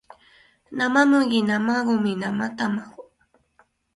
[0.71, 1.05] 生麦
[1.45, 3.11] 生ゴミ生卵